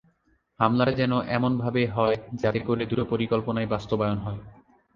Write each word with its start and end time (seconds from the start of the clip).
হামলাটা 0.59 0.93
যেন 0.93 1.13
এমনভাবে 1.29 1.81
হয় 1.87 2.17
যাতে 2.33 2.59
করে 2.59 2.83
দুটো 2.85 3.03
পরিকল্পনাই 3.05 3.67
বাস্তবায়ন 3.67 4.17
হয়। 4.17 4.39